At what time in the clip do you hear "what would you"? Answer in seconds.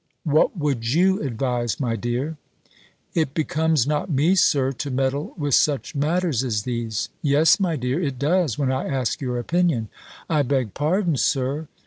0.23-1.21